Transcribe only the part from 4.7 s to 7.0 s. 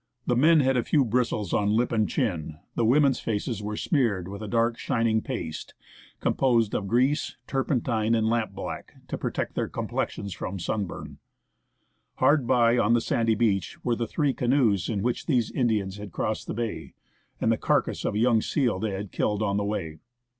shining paste, composed of